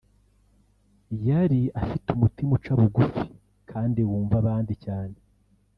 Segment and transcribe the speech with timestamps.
[1.27, 3.23] yari afite umutima uca bugufi
[3.71, 5.17] kandi wumva abandi cyane